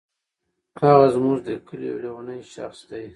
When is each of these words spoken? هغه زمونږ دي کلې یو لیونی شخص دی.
هغه 0.81 1.07
زمونږ 1.15 1.37
دي 1.45 1.55
کلې 1.67 1.85
یو 1.91 1.99
لیونی 2.03 2.39
شخص 2.55 2.79
دی. 2.89 3.05